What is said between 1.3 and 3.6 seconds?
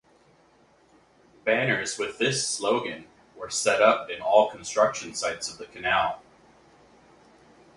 Banners with this slogan were